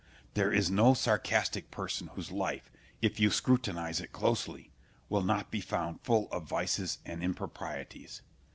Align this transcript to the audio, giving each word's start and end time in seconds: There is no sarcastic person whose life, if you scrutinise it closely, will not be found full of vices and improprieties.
There 0.33 0.51
is 0.51 0.71
no 0.71 0.95
sarcastic 0.95 1.69
person 1.69 2.07
whose 2.15 2.31
life, 2.31 2.71
if 3.03 3.19
you 3.19 3.29
scrutinise 3.29 3.99
it 4.01 4.11
closely, 4.11 4.71
will 5.09 5.21
not 5.21 5.51
be 5.51 5.61
found 5.61 6.01
full 6.01 6.27
of 6.31 6.45
vices 6.49 6.97
and 7.05 7.21
improprieties. 7.21 8.23